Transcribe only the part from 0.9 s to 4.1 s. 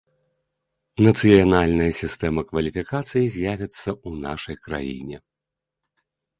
Нацыянальная сістэма кваліфікацыі з'явіцца ў